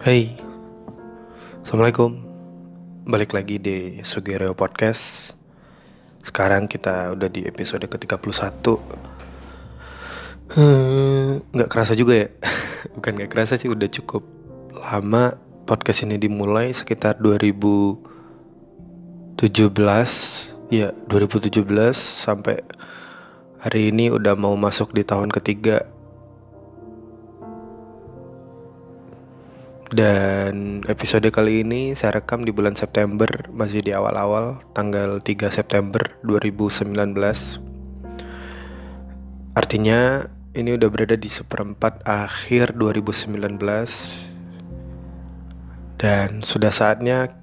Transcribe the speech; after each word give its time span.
Hey, 0.00 0.32
Assalamualaikum. 1.60 2.24
Balik 3.04 3.36
lagi 3.36 3.60
di 3.60 4.00
Sugiro 4.00 4.56
Podcast. 4.56 5.36
Sekarang 6.24 6.72
kita 6.72 7.12
udah 7.12 7.28
di 7.28 7.44
episode 7.44 7.84
ke-31 7.84 8.64
hmm, 10.56 11.52
Gak 11.52 11.68
kerasa 11.68 11.92
juga 11.92 12.16
ya? 12.16 12.32
Bukan 12.96 13.20
gak 13.20 13.28
kerasa 13.28 13.60
sih 13.60 13.68
udah 13.68 13.92
cukup 13.92 14.24
lama 14.72 15.36
Podcast 15.68 16.08
ini 16.08 16.16
dimulai 16.16 16.72
sekitar 16.72 17.20
2017 17.20 19.36
Ya 20.72 20.96
2017 21.12 21.60
sampai 22.24 22.64
hari 23.60 23.92
ini 23.92 24.08
udah 24.08 24.32
mau 24.32 24.56
masuk 24.56 24.96
di 24.96 25.04
tahun 25.04 25.28
ketiga 25.28 25.99
Dan 29.90 30.86
episode 30.86 31.26
kali 31.34 31.66
ini 31.66 31.98
saya 31.98 32.22
rekam 32.22 32.46
di 32.46 32.54
bulan 32.54 32.78
September 32.78 33.26
Masih 33.50 33.82
di 33.82 33.90
awal-awal 33.90 34.62
Tanggal 34.70 35.18
3 35.18 35.50
September 35.50 36.14
2019 36.22 36.94
Artinya 39.58 40.30
ini 40.54 40.78
udah 40.78 40.86
berada 40.94 41.18
di 41.18 41.26
seperempat 41.26 42.06
akhir 42.06 42.78
2019 42.78 43.58
Dan 45.98 46.46
sudah 46.46 46.70
saatnya 46.70 47.34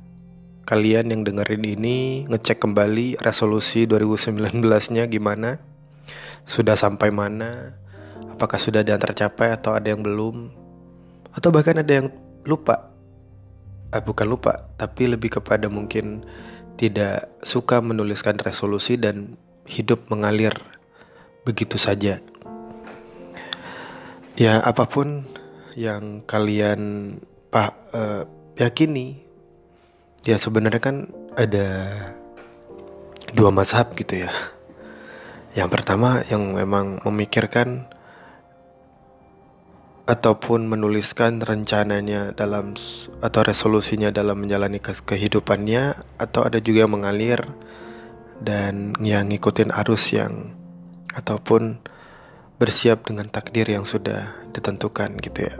kalian 0.64 1.12
yang 1.12 1.28
dengerin 1.28 1.68
ini 1.68 2.32
ngecek 2.32 2.64
kembali 2.64 3.20
resolusi 3.28 3.84
2019-nya 3.92 5.04
gimana 5.12 5.60
Sudah 6.48 6.80
sampai 6.80 7.12
mana 7.12 7.76
Apakah 8.32 8.56
sudah 8.56 8.88
ada 8.88 8.96
yang 8.96 9.04
tercapai 9.04 9.52
atau 9.52 9.76
ada 9.76 9.92
yang 9.92 10.00
belum 10.00 10.48
Atau 11.36 11.52
bahkan 11.52 11.84
ada 11.84 11.92
yang 11.92 12.08
lupa. 12.46 12.92
Eh, 13.96 14.04
bukan 14.04 14.28
lupa 14.28 14.68
tapi 14.76 15.08
lebih 15.08 15.40
kepada 15.40 15.72
mungkin 15.72 16.28
tidak 16.76 17.32
suka 17.42 17.80
menuliskan 17.80 18.38
resolusi 18.38 19.00
dan 19.00 19.40
hidup 19.66 20.12
mengalir 20.12 20.54
begitu 21.48 21.80
saja. 21.80 22.20
Ya 24.38 24.62
apa 24.62 24.86
pun 24.86 25.26
yang 25.74 26.22
kalian 26.28 27.16
pak 27.50 27.74
eh, 27.96 28.24
yakini 28.60 29.24
ya 30.28 30.36
sebenarnya 30.36 30.82
kan 30.84 30.98
ada 31.34 31.68
dua 33.34 33.50
mazhab 33.56 33.96
gitu 33.96 34.28
ya. 34.28 34.32
Yang 35.58 35.70
pertama 35.74 36.22
yang 36.30 36.54
memang 36.54 37.02
memikirkan 37.02 37.90
ataupun 40.08 40.72
menuliskan 40.72 41.44
rencananya 41.44 42.32
dalam 42.32 42.80
atau 43.20 43.42
resolusinya 43.44 44.08
dalam 44.08 44.40
menjalani 44.40 44.80
kehidupannya 44.80 46.00
atau 46.16 46.48
ada 46.48 46.64
juga 46.64 46.88
yang 46.88 46.96
mengalir 46.96 47.44
dan 48.40 48.96
yang 49.04 49.28
ngikutin 49.28 49.76
arus 49.84 50.16
yang 50.16 50.56
ataupun 51.12 51.84
bersiap 52.56 53.04
dengan 53.04 53.28
takdir 53.28 53.68
yang 53.68 53.84
sudah 53.84 54.32
ditentukan 54.56 55.20
gitu 55.20 55.52
ya. 55.52 55.56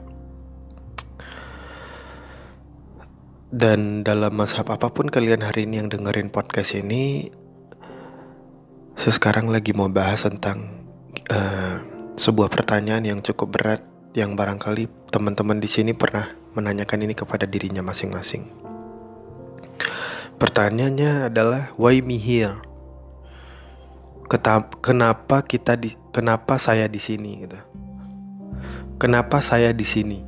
Dan 3.48 4.04
dalam 4.04 4.32
mazhab 4.32 4.68
apa 4.72 4.92
pun 4.92 5.12
kalian 5.12 5.44
hari 5.44 5.68
ini 5.68 5.84
yang 5.84 5.92
dengerin 5.92 6.32
podcast 6.32 6.76
ini 6.76 7.32
sekarang 8.96 9.48
lagi 9.48 9.72
mau 9.72 9.88
bahas 9.88 10.28
tentang 10.28 10.84
uh, 11.32 11.80
sebuah 12.20 12.52
pertanyaan 12.52 13.16
yang 13.16 13.20
cukup 13.24 13.56
berat 13.56 13.97
yang 14.18 14.34
barangkali 14.34 15.14
teman-teman 15.14 15.62
di 15.62 15.70
sini 15.70 15.94
pernah 15.94 16.34
menanyakan 16.58 17.06
ini 17.06 17.14
kepada 17.14 17.46
dirinya 17.46 17.86
masing-masing. 17.86 18.50
Pertanyaannya 20.42 21.30
adalah 21.30 21.78
why 21.78 22.02
me 22.02 22.18
here? 22.18 22.58
Kenapa 24.82 25.46
kita 25.46 25.78
di 25.78 25.94
kenapa 26.10 26.58
saya 26.58 26.90
di 26.90 26.98
sini 26.98 27.46
gitu. 27.46 27.62
Kenapa 28.98 29.38
saya 29.46 29.70
di 29.70 29.86
sini? 29.86 30.20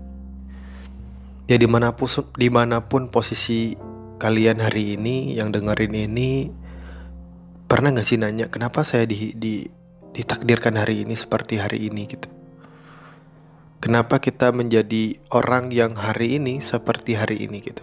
Ya 1.50 1.58
di 1.58 1.66
mana 1.66 1.98
pun 1.98 2.06
di 2.38 2.54
mana 2.54 2.86
pun 2.86 3.10
posisi 3.10 3.74
kalian 4.22 4.62
hari 4.62 5.02
ini 5.02 5.34
yang 5.34 5.50
dengerin 5.50 5.98
ini 5.98 6.54
pernah 7.66 7.90
nggak 7.90 8.06
sih 8.06 8.22
nanya 8.22 8.54
kenapa 8.54 8.86
saya 8.86 9.10
di, 9.10 9.34
di 9.34 9.66
ditakdirkan 10.14 10.78
hari 10.78 11.06
ini 11.06 11.18
seperti 11.18 11.58
hari 11.58 11.90
ini 11.90 12.06
gitu 12.06 12.39
Kenapa 13.80 14.20
kita 14.20 14.52
menjadi 14.52 15.16
orang 15.32 15.72
yang 15.72 15.96
hari 15.96 16.36
ini 16.36 16.60
seperti 16.60 17.16
hari 17.16 17.48
ini 17.48 17.64
gitu? 17.64 17.80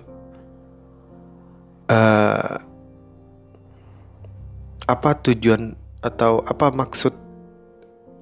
Uh, 1.89 2.61
apa 4.84 5.11
tujuan 5.25 5.73
atau 6.05 6.45
apa 6.45 6.69
maksud 6.69 7.17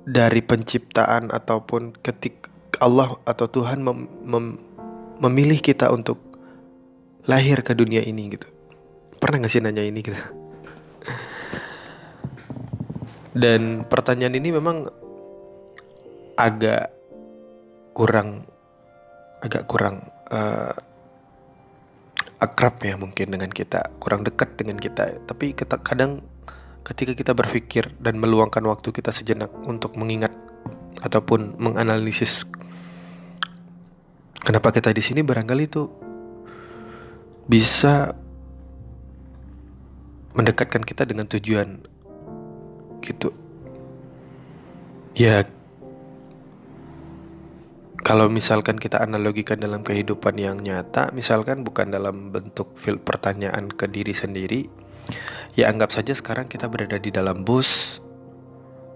dari 0.07 0.39
penciptaan 0.39 1.35
ataupun 1.35 1.99
ketik 1.99 2.47
Allah 2.79 3.19
atau 3.27 3.51
Tuhan 3.51 3.83
mem, 3.83 4.07
mem, 4.23 4.47
memilih 5.19 5.59
kita 5.59 5.91
untuk 5.91 6.23
lahir 7.27 7.59
ke 7.67 7.75
dunia 7.75 8.07
ini 8.07 8.39
gitu? 8.39 8.47
Pernah 9.19 9.43
gak 9.43 9.51
sih 9.51 9.59
nanya 9.59 9.83
ini 9.83 9.99
gitu? 9.99 10.23
Dan 13.35 13.83
pertanyaan 13.91 14.39
ini 14.39 14.55
memang 14.55 14.87
agak 16.39 16.95
kurang 17.95 18.45
agak 19.41 19.65
kurang 19.71 20.03
uh, 20.29 20.75
akrab 22.43 22.77
ya 22.83 22.99
mungkin 22.99 23.33
dengan 23.33 23.49
kita, 23.49 23.95
kurang 24.03 24.27
dekat 24.27 24.59
dengan 24.59 24.77
kita. 24.77 25.23
Tapi 25.25 25.55
kita, 25.55 25.81
kadang 25.81 26.21
ketika 26.85 27.17
kita 27.17 27.33
berpikir 27.33 27.95
dan 28.03 28.21
meluangkan 28.21 28.61
waktu 28.69 28.93
kita 28.93 29.15
sejenak 29.15 29.49
untuk 29.65 29.97
mengingat 29.97 30.35
ataupun 31.01 31.57
menganalisis 31.57 32.45
kenapa 34.45 34.73
kita 34.73 34.93
di 34.93 35.01
sini 35.01 35.25
barangkali 35.25 35.65
itu 35.65 35.83
bisa 37.49 38.13
mendekatkan 40.37 40.85
kita 40.85 41.09
dengan 41.09 41.25
tujuan 41.29 41.81
gitu. 43.01 43.33
Ya 45.15 45.47
kalau 48.05 48.29
misalkan 48.29 48.77
kita 48.77 49.01
analogikan 49.01 49.57
dalam 49.57 49.81
kehidupan 49.81 50.37
yang 50.37 50.61
nyata, 50.61 51.09
misalkan 51.17 51.65
bukan 51.65 51.89
dalam 51.89 52.29
bentuk 52.29 52.77
fil 52.77 53.01
pertanyaan 53.01 53.73
ke 53.73 53.89
diri 53.89 54.13
sendiri, 54.13 54.69
ya 55.57 55.73
anggap 55.73 55.89
saja 55.89 56.13
sekarang 56.13 56.45
kita 56.45 56.69
berada 56.69 57.01
di 57.01 57.09
dalam 57.09 57.49
bus. 57.49 57.99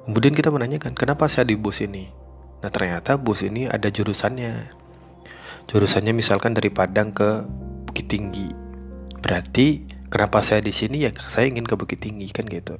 Kemudian 0.05 0.37
kita 0.37 0.53
menanyakan, 0.53 0.93
kenapa 0.93 1.25
saya 1.25 1.49
di 1.49 1.57
bus 1.57 1.81
ini? 1.81 2.05
Nah 2.61 2.69
ternyata 2.69 3.17
bus 3.17 3.41
ini 3.41 3.65
ada 3.65 3.89
jurusannya. 3.89 4.77
Jurusannya 5.73 6.13
misalkan 6.13 6.53
dari 6.53 6.69
Padang 6.69 7.09
ke 7.17 7.49
Bukit 7.89 8.13
Tinggi. 8.13 8.53
Berarti 9.25 9.89
kenapa 10.13 10.45
saya 10.45 10.61
di 10.61 10.73
sini 10.73 11.09
ya 11.09 11.17
saya 11.17 11.49
ingin 11.49 11.65
ke 11.65 11.81
Bukit 11.81 12.05
Tinggi 12.05 12.29
kan 12.29 12.45
gitu. 12.45 12.77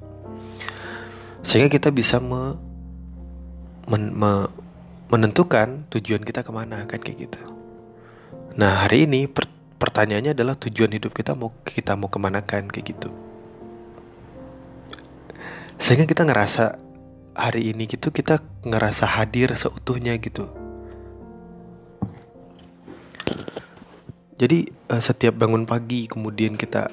Sehingga 1.41 1.73
kita 1.73 1.89
bisa 1.89 2.21
me, 2.21 2.53
men, 3.89 4.13
me, 4.13 4.49
menentukan 5.09 5.89
tujuan 5.89 6.21
kita 6.21 6.45
ke 6.45 6.53
mana 6.53 6.85
kan 6.85 7.01
kayak 7.01 7.29
gitu. 7.29 7.41
Nah 8.61 8.85
hari 8.85 9.09
ini 9.09 9.25
per 9.25 9.49
pertanyaannya 9.79 10.35
adalah 10.37 10.59
tujuan 10.59 10.91
hidup 10.93 11.15
kita 11.15 11.33
mau 11.33 11.55
kita 11.65 11.97
mau 11.97 12.13
ke 12.13 12.19
mana 12.21 12.45
kan 12.45 12.69
kayak 12.69 12.93
gitu. 12.93 13.09
Sehingga 15.81 16.05
kita 16.05 16.29
ngerasa 16.29 16.77
hari 17.39 17.73
ini 17.73 17.89
gitu 17.89 18.11
kita 18.13 18.43
ngerasa 18.67 19.07
hadir 19.07 19.55
seutuhnya 19.57 20.19
gitu. 20.21 20.45
Jadi 24.39 24.71
uh, 24.93 25.03
setiap 25.03 25.35
bangun 25.35 25.67
pagi 25.67 26.07
kemudian 26.07 26.55
kita 26.55 26.91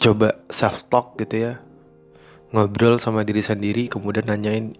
coba 0.00 0.38
self 0.52 0.86
talk 0.86 1.18
gitu 1.18 1.50
ya 1.50 1.54
ngobrol 2.54 3.00
sama 3.02 3.26
diri 3.26 3.42
sendiri 3.42 3.90
kemudian 3.90 4.28
nanyain 4.28 4.76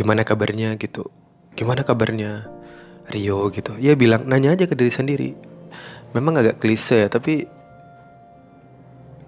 gimana 0.00 0.24
kabarnya? 0.24 0.80
gitu. 0.80 1.12
Gimana 1.52 1.84
kabarnya? 1.84 2.48
Rio 3.12 3.52
gitu. 3.52 3.76
Ya 3.76 3.92
bilang 3.92 4.24
nanya 4.24 4.56
aja 4.56 4.64
ke 4.64 4.72
diri 4.72 4.88
sendiri. 4.88 5.30
Memang 6.16 6.40
agak 6.40 6.64
klise 6.64 7.04
ya 7.04 7.08
tapi 7.12 7.44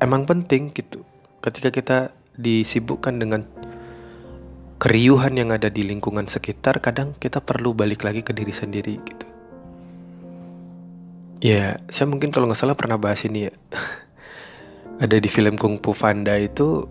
emang 0.00 0.24
penting 0.24 0.72
gitu. 0.72 1.04
Ketika 1.44 1.68
kita 1.68 1.98
disibukkan 2.40 3.20
dengan 3.20 3.44
keriuhan 4.80 5.36
yang 5.36 5.52
ada 5.52 5.68
di 5.68 5.84
lingkungan 5.84 6.26
sekitar 6.26 6.80
kadang 6.80 7.12
kita 7.20 7.38
perlu 7.38 7.76
balik 7.76 8.02
lagi 8.02 8.24
ke 8.24 8.32
diri 8.32 8.54
sendiri 8.54 8.96
gitu. 9.02 9.26
Ya 11.42 11.82
saya 11.90 12.06
mungkin 12.06 12.30
kalau 12.30 12.48
nggak 12.48 12.58
salah 12.58 12.78
pernah 12.78 12.96
bahas 12.96 13.22
ini 13.28 13.50
ya. 13.50 13.54
Ada 15.02 15.18
di 15.18 15.26
film 15.26 15.58
Kung 15.58 15.82
Fu 15.82 15.90
Panda 15.90 16.38
itu 16.38 16.86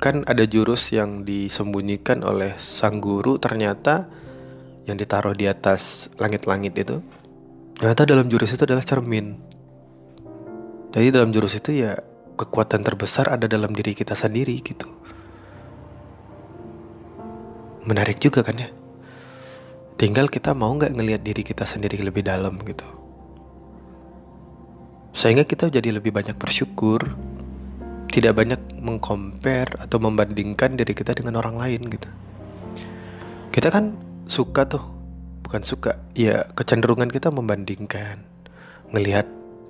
kan 0.00 0.24
ada 0.24 0.48
jurus 0.48 0.88
yang 0.96 1.28
disembunyikan 1.28 2.24
oleh 2.24 2.56
sang 2.56 3.04
guru 3.04 3.36
ternyata 3.36 4.08
yang 4.88 4.96
ditaruh 4.96 5.36
di 5.36 5.44
atas 5.44 6.08
langit-langit 6.16 6.72
itu. 6.80 7.04
Ternyata 7.76 8.08
dalam 8.08 8.26
jurus 8.32 8.56
itu 8.56 8.64
adalah 8.64 8.80
cermin. 8.80 9.36
Jadi 10.90 11.06
dalam 11.12 11.30
jurus 11.30 11.60
itu 11.60 11.84
ya 11.84 12.00
kekuatan 12.34 12.80
terbesar 12.80 13.28
ada 13.28 13.44
dalam 13.44 13.76
diri 13.76 13.92
kita 13.92 14.16
sendiri 14.16 14.56
gitu. 14.64 14.88
Menarik 17.84 18.18
juga 18.24 18.40
kan 18.40 18.56
ya? 18.56 18.72
Tinggal 20.00 20.32
kita 20.32 20.56
mau 20.56 20.72
nggak 20.72 20.96
ngelihat 20.96 21.20
diri 21.20 21.44
kita 21.44 21.68
sendiri 21.68 22.00
lebih 22.00 22.24
dalam 22.24 22.56
gitu. 22.64 22.88
Sehingga 25.12 25.44
kita 25.44 25.68
jadi 25.68 25.92
lebih 25.92 26.08
banyak 26.08 26.40
bersyukur 26.40 27.29
tidak 28.10 28.36
banyak 28.36 28.58
mengcompare 28.82 29.78
atau 29.78 30.02
membandingkan 30.02 30.74
diri 30.74 30.92
kita 30.92 31.14
dengan 31.14 31.38
orang 31.38 31.56
lain 31.56 31.80
gitu. 31.86 32.10
Kita 33.54 33.70
kan 33.70 33.94
suka 34.26 34.66
tuh 34.66 34.82
bukan 35.46 35.62
suka 35.62 35.98
ya 36.14 36.46
kecenderungan 36.54 37.10
kita 37.10 37.30
membandingkan. 37.30 38.22
Ngelihat 38.90 39.26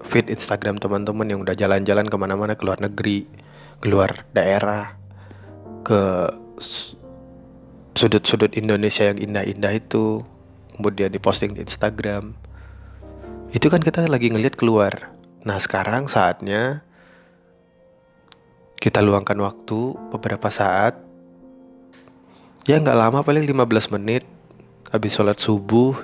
feed 0.08 0.32
Instagram 0.32 0.80
teman-teman 0.80 1.28
yang 1.28 1.40
udah 1.44 1.52
jalan-jalan 1.52 2.08
ke 2.08 2.16
mana-mana 2.16 2.56
ke 2.56 2.64
luar 2.64 2.80
negeri 2.80 3.28
keluar 3.80 4.28
daerah 4.36 4.96
ke 5.84 6.28
sudut-sudut 7.96 8.52
Indonesia 8.56 9.08
yang 9.08 9.20
indah-indah 9.20 9.72
itu 9.76 10.24
kemudian 10.76 11.12
diposting 11.12 11.56
di 11.56 11.64
Instagram. 11.64 12.36
Itu 13.52 13.68
kan 13.68 13.84
kita 13.84 14.08
lagi 14.08 14.32
ngelihat 14.32 14.56
keluar. 14.56 15.12
Nah 15.44 15.56
sekarang 15.60 16.08
saatnya 16.08 16.84
kita 18.80 19.04
luangkan 19.04 19.36
waktu 19.44 19.92
beberapa 20.08 20.48
saat. 20.48 20.96
Ya 22.64 22.80
nggak 22.80 22.96
lama 22.96 23.20
paling 23.20 23.44
15 23.44 23.92
menit. 23.92 24.24
Habis 24.88 25.20
sholat 25.20 25.38
subuh 25.38 25.94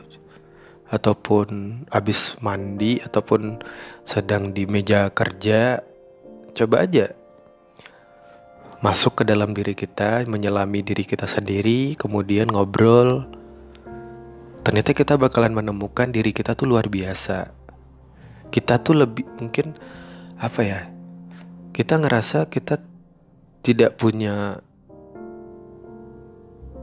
ataupun 0.93 1.83
habis 1.91 2.39
mandi 2.39 3.03
ataupun 3.03 3.59
sedang 4.07 4.55
di 4.55 4.69
meja 4.69 5.09
kerja 5.11 5.81
coba 6.53 6.85
aja. 6.85 7.11
Masuk 8.85 9.19
ke 9.19 9.23
dalam 9.25 9.57
diri 9.57 9.73
kita 9.73 10.23
menyelami 10.29 10.85
diri 10.85 11.03
kita 11.03 11.25
sendiri 11.25 11.97
kemudian 11.97 12.53
ngobrol. 12.53 13.25
Ternyata 14.63 14.93
kita 14.93 15.17
bakalan 15.17 15.57
menemukan 15.57 16.13
diri 16.13 16.31
kita 16.31 16.53
tuh 16.53 16.69
luar 16.69 16.93
biasa. 16.93 17.51
Kita 18.53 18.79
tuh 18.79 19.01
lebih 19.01 19.27
mungkin 19.41 19.75
apa 20.37 20.61
ya 20.63 20.81
kita 21.77 22.01
ngerasa 22.01 22.49
kita 22.49 22.81
tidak 23.61 24.01
punya 24.01 24.65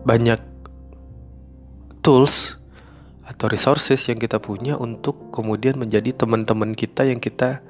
banyak 0.05 0.37
tools 2.05 2.61
atau 3.25 3.49
resources 3.49 4.05
yang 4.05 4.21
kita 4.21 4.37
punya 4.37 4.77
untuk 4.77 5.33
kemudian 5.33 5.81
menjadi 5.81 6.13
teman-teman 6.13 6.77
kita 6.77 7.09
yang 7.09 7.17
kita 7.17 7.65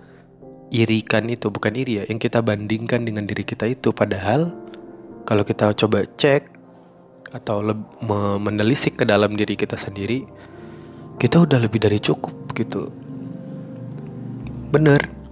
irikan 0.67 1.31
itu 1.31 1.47
bukan 1.47 1.71
iri 1.79 2.01
ya 2.01 2.03
yang 2.11 2.19
kita 2.19 2.43
bandingkan 2.43 3.07
dengan 3.07 3.23
diri 3.23 3.47
kita 3.47 3.71
itu. 3.71 3.95
Padahal 3.95 4.51
kalau 5.23 5.47
kita 5.47 5.71
coba 5.79 6.03
cek 6.03 6.51
atau 7.31 7.63
menelisik 8.43 8.99
ke 8.99 9.07
dalam 9.07 9.39
diri 9.39 9.55
kita 9.55 9.79
sendiri 9.79 10.27
kita 11.23 11.47
udah 11.47 11.55
lebih 11.63 11.79
dari 11.79 12.03
cukup 12.03 12.35
gitu. 12.51 12.91
Bener 14.75 15.22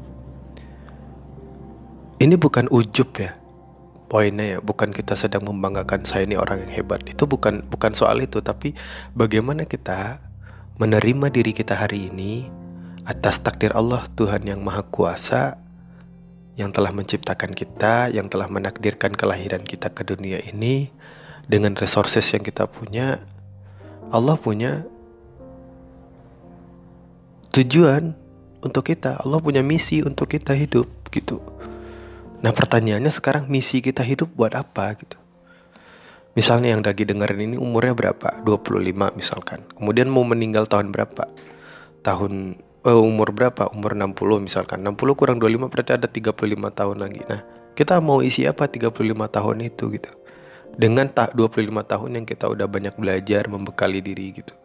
ini 2.21 2.37
bukan 2.37 2.69
ujub 2.69 3.09
ya 3.17 3.41
poinnya 4.11 4.45
ya. 4.45 4.59
Bukan 4.59 4.91
kita 4.91 5.15
sedang 5.15 5.47
membanggakan 5.47 6.03
saya 6.03 6.27
ini 6.27 6.35
orang 6.35 6.67
yang 6.67 6.83
hebat. 6.83 6.99
Itu 7.07 7.23
bukan 7.23 7.63
bukan 7.71 7.95
soal 7.95 8.19
itu. 8.19 8.43
Tapi 8.43 8.75
bagaimana 9.15 9.63
kita 9.63 10.19
menerima 10.75 11.31
diri 11.31 11.55
kita 11.55 11.79
hari 11.79 12.11
ini 12.11 12.51
atas 13.07 13.39
takdir 13.39 13.71
Allah 13.71 14.03
Tuhan 14.19 14.43
yang 14.43 14.59
maha 14.59 14.83
kuasa 14.83 15.55
yang 16.59 16.75
telah 16.75 16.91
menciptakan 16.91 17.55
kita 17.55 18.11
yang 18.11 18.27
telah 18.27 18.51
menakdirkan 18.51 19.15
kelahiran 19.15 19.63
kita 19.63 19.87
ke 19.87 20.03
dunia 20.03 20.43
ini 20.43 20.91
dengan 21.47 21.79
resources 21.79 22.27
yang 22.35 22.43
kita 22.43 22.67
punya. 22.67 23.23
Allah 24.11 24.35
punya 24.35 24.83
tujuan 27.55 28.11
untuk 28.59 28.91
kita. 28.91 29.23
Allah 29.23 29.39
punya 29.39 29.63
misi 29.63 30.03
untuk 30.03 30.27
kita 30.35 30.51
hidup 30.51 30.91
gitu 31.15 31.39
Nah 32.41 32.51
pertanyaannya 32.51 33.13
sekarang 33.13 33.45
misi 33.45 33.85
kita 33.85 34.01
hidup 34.01 34.33
buat 34.33 34.57
apa 34.57 34.97
gitu. 34.97 35.17
Misalnya 36.31 36.73
yang 36.73 36.81
lagi 36.81 37.03
dengerin 37.03 37.53
ini 37.53 37.57
umurnya 37.59 37.91
berapa? 37.91 38.41
25 38.41 39.19
misalkan. 39.19 39.67
Kemudian 39.75 40.07
mau 40.07 40.23
meninggal 40.23 40.65
tahun 40.65 40.95
berapa? 40.95 41.27
Tahun 42.01 42.33
eh, 42.87 42.97
umur 42.97 43.35
berapa? 43.35 43.67
Umur 43.75 43.93
60 43.93 44.47
misalkan. 44.47 44.79
60 44.81 45.19
kurang 45.19 45.37
25 45.43 45.67
berarti 45.67 45.91
ada 45.99 46.07
35 46.07 46.31
tahun 46.71 46.97
lagi. 47.03 47.21
Nah, 47.27 47.41
kita 47.75 47.99
mau 47.99 48.23
isi 48.23 48.47
apa 48.47 48.65
35 48.71 48.95
tahun 49.27 49.57
itu 49.59 49.91
gitu. 49.91 50.11
Dengan 50.71 51.11
tak 51.11 51.35
25 51.35 51.67
tahun 51.83 52.09
yang 52.15 52.25
kita 52.25 52.47
udah 52.47 52.63
banyak 52.65 52.95
belajar, 52.95 53.51
membekali 53.51 53.99
diri 53.99 54.31
gitu. 54.31 54.55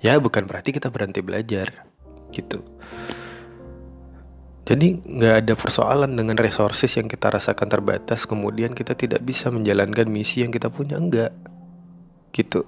Ya 0.00 0.16
bukan 0.16 0.48
berarti 0.48 0.72
kita 0.72 0.88
berhenti 0.88 1.20
belajar 1.20 1.84
gitu. 2.32 2.64
Jadi 4.66 4.98
nggak 4.98 5.34
ada 5.46 5.54
persoalan 5.54 6.10
dengan 6.18 6.34
resources 6.34 6.90
yang 6.98 7.06
kita 7.06 7.30
rasakan 7.30 7.70
terbatas 7.70 8.26
kemudian 8.26 8.74
kita 8.74 8.98
tidak 8.98 9.22
bisa 9.22 9.46
menjalankan 9.46 10.10
misi 10.10 10.42
yang 10.42 10.50
kita 10.50 10.74
punya 10.74 10.98
enggak 10.98 11.30
gitu. 12.34 12.66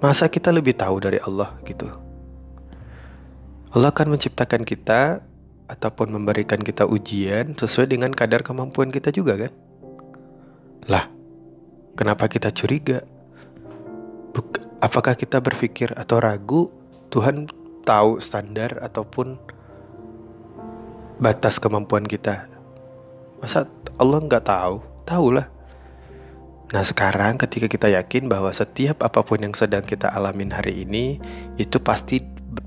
Masa 0.00 0.32
kita 0.32 0.48
lebih 0.48 0.72
tahu 0.72 1.04
dari 1.04 1.20
Allah 1.20 1.52
gitu. 1.68 1.84
Allah 3.76 3.92
akan 3.92 4.16
menciptakan 4.16 4.64
kita 4.64 5.20
ataupun 5.68 6.16
memberikan 6.16 6.64
kita 6.64 6.88
ujian 6.88 7.52
sesuai 7.52 7.92
dengan 7.92 8.08
kadar 8.16 8.40
kemampuan 8.40 8.88
kita 8.88 9.12
juga 9.12 9.36
kan? 9.36 9.52
Lah, 10.88 11.04
kenapa 11.92 12.24
kita 12.24 12.48
curiga? 12.56 13.04
Apakah 14.80 15.12
kita 15.12 15.44
berpikir 15.44 15.92
atau 15.92 16.22
ragu 16.22 16.72
Tuhan 17.12 17.50
tahu 17.84 18.22
standar 18.22 18.80
ataupun 18.80 19.57
batas 21.18 21.58
kemampuan 21.58 22.06
kita. 22.06 22.46
Masa 23.42 23.66
Allah 23.98 24.18
nggak 24.22 24.46
tahu? 24.46 24.82
Tahu 25.06 25.26
lah. 25.34 25.46
Nah 26.68 26.84
sekarang 26.84 27.40
ketika 27.40 27.66
kita 27.66 27.88
yakin 27.90 28.28
bahwa 28.30 28.52
setiap 28.52 29.02
apa 29.02 29.24
pun 29.24 29.40
yang 29.40 29.54
sedang 29.56 29.82
kita 29.82 30.10
alamin 30.12 30.52
hari 30.52 30.84
ini 30.86 31.18
itu 31.56 31.80
pasti 31.80 32.20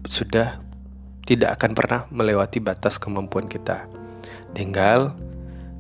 sudah 0.09 0.57
tidak 1.23 1.59
akan 1.59 1.71
pernah 1.77 2.01
melewati 2.09 2.57
batas 2.57 2.97
kemampuan 2.97 3.45
kita. 3.45 3.85
Tinggal 4.57 5.15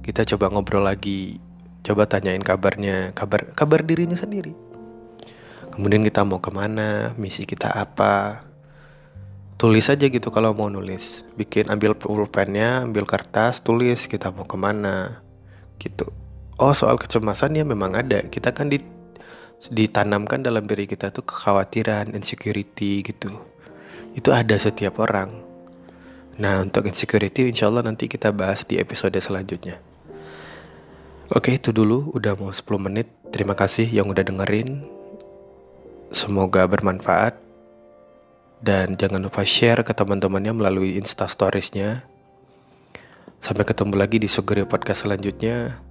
kita 0.05 0.23
coba 0.35 0.53
ngobrol 0.53 0.85
lagi, 0.85 1.41
coba 1.81 2.05
tanyain 2.05 2.41
kabarnya, 2.45 3.11
kabar 3.17 3.51
kabar 3.57 3.81
dirinya 3.81 4.15
sendiri. 4.15 4.53
Kemudian 5.71 6.03
kita 6.03 6.21
mau 6.27 6.43
ke 6.43 6.51
mana, 6.51 7.15
misi 7.15 7.47
kita 7.47 7.73
apa, 7.73 8.43
tulis 9.61 9.85
aja 9.93 10.09
gitu 10.09 10.33
kalau 10.33 10.57
mau 10.57 10.73
nulis. 10.73 11.21
Bikin 11.37 11.69
ambil 11.69 11.93
pulpennya 11.93 12.81
ambil 12.81 13.05
kertas 13.05 13.61
tulis 13.61 14.09
kita 14.09 14.33
mau 14.33 14.49
ke 14.49 14.57
mana 14.57 15.21
gitu. 15.77 16.09
Oh 16.57 16.73
soal 16.73 16.97
kecemasan 16.97 17.53
ya 17.53 17.61
memang 17.61 17.93
ada. 17.93 18.25
Kita 18.25 18.57
kan 18.57 18.73
di, 18.73 18.81
ditanamkan 19.69 20.41
dalam 20.41 20.65
diri 20.65 20.89
kita 20.89 21.13
tuh 21.13 21.21
kekhawatiran 21.21 22.17
insecurity 22.17 23.05
gitu. 23.05 23.37
Itu 24.17 24.33
ada 24.33 24.57
setiap 24.57 24.97
orang. 24.97 25.29
Nah 26.41 26.65
untuk 26.65 26.89
insecurity 26.89 27.53
insya 27.53 27.69
Allah 27.69 27.85
nanti 27.85 28.09
kita 28.09 28.33
bahas 28.33 28.65
di 28.65 28.81
episode 28.81 29.21
selanjutnya. 29.21 29.77
Oke 31.29 31.61
itu 31.61 31.69
dulu. 31.69 32.09
Udah 32.17 32.33
mau 32.33 32.49
10 32.49 32.65
menit. 32.81 33.13
Terima 33.29 33.53
kasih 33.53 33.85
yang 33.85 34.09
udah 34.09 34.25
dengerin. 34.25 34.89
Semoga 36.09 36.65
bermanfaat 36.65 37.50
dan 38.61 38.93
jangan 38.93 39.25
lupa 39.25 39.41
share 39.41 39.81
ke 39.81 39.91
teman-temannya 39.91 40.53
melalui 40.53 40.95
Insta 41.01 41.25
Storiesnya. 41.25 42.05
Sampai 43.41 43.65
ketemu 43.65 43.97
lagi 43.97 44.21
di 44.21 44.29
Sugeri 44.29 44.61
Podcast 44.69 45.01
selanjutnya. 45.09 45.81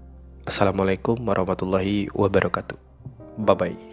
Assalamualaikum 0.46 1.18
warahmatullahi 1.18 2.06
wabarakatuh. 2.14 2.78
Bye-bye. 3.42 3.89